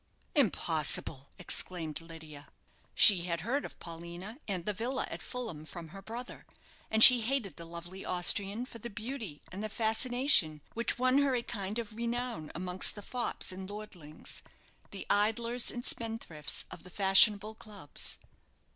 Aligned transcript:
"Impossible!" 0.33 1.29
exclaimed 1.37 2.01
Lydia. 2.01 2.47
She 2.95 3.25
had 3.25 3.41
heard 3.41 3.63
of 3.65 3.77
Paulina 3.77 4.39
and 4.47 4.65
the 4.65 4.73
villa 4.73 5.07
at 5.11 5.21
Fulham 5.21 5.63
from 5.63 5.89
her 5.89 6.01
brother, 6.01 6.47
and 6.89 7.03
she 7.03 7.21
hated 7.21 7.55
the 7.55 7.65
lovely 7.65 8.03
Austrian 8.03 8.65
for 8.65 8.79
the 8.79 8.89
beauty 8.89 9.43
and 9.51 9.63
the 9.63 9.69
fascination 9.69 10.61
which 10.73 10.97
won 10.97 11.19
her 11.19 11.35
a 11.35 11.43
kind 11.43 11.77
of 11.77 11.95
renown 11.95 12.51
amongst 12.55 12.95
the 12.95 13.03
fops 13.03 13.51
and 13.51 13.69
lordlings 13.69 14.41
the 14.89 15.05
idlers 15.07 15.69
and 15.69 15.85
spendthrifts 15.85 16.65
of 16.71 16.81
the 16.81 16.89
fashionable 16.89 17.53
clubs. 17.53 18.17